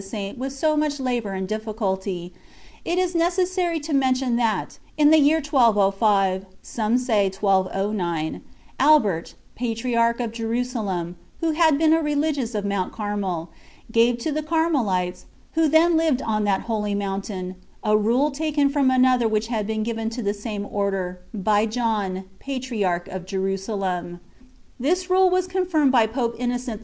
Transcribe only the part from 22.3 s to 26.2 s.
Patriarch of JerusalenL This rule was con firmed by